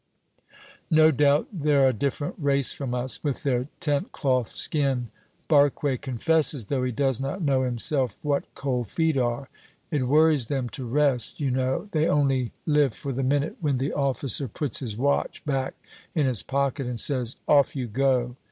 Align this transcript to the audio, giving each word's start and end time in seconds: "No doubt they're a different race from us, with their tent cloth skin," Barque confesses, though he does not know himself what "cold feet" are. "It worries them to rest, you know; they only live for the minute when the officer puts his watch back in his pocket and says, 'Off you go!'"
"No 0.89 1.11
doubt 1.11 1.47
they're 1.53 1.87
a 1.89 1.93
different 1.93 2.33
race 2.39 2.73
from 2.73 2.95
us, 2.95 3.23
with 3.23 3.43
their 3.43 3.67
tent 3.79 4.11
cloth 4.11 4.47
skin," 4.47 5.11
Barque 5.47 6.01
confesses, 6.01 6.65
though 6.65 6.81
he 6.81 6.91
does 6.91 7.21
not 7.21 7.43
know 7.43 7.61
himself 7.61 8.17
what 8.23 8.45
"cold 8.55 8.87
feet" 8.87 9.15
are. 9.15 9.47
"It 9.91 10.07
worries 10.07 10.47
them 10.47 10.69
to 10.69 10.85
rest, 10.87 11.39
you 11.39 11.51
know; 11.51 11.85
they 11.91 12.07
only 12.07 12.51
live 12.65 12.95
for 12.95 13.13
the 13.13 13.21
minute 13.21 13.57
when 13.61 13.77
the 13.77 13.93
officer 13.93 14.47
puts 14.47 14.79
his 14.79 14.97
watch 14.97 15.45
back 15.45 15.75
in 16.15 16.25
his 16.25 16.41
pocket 16.41 16.87
and 16.87 16.99
says, 16.99 17.35
'Off 17.47 17.75
you 17.75 17.85
go!'" 17.85 18.37